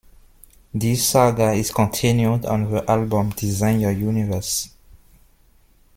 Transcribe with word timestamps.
This 0.73 1.07
saga 1.07 1.51
is 1.51 1.69
continued 1.71 2.47
on 2.47 2.71
the 2.71 2.89
album 2.89 3.29
"Design 3.29 3.81
Your 3.81 3.91
Universe". 3.91 4.69